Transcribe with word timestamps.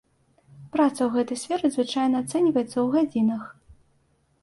Праца 0.75 0.95
ў 1.03 1.09
гэтай 1.17 1.39
сферы 1.43 1.65
звычайна 1.77 2.25
ацэньваецца 2.25 2.75
ў 2.75 2.87
гадзінах. 2.99 3.43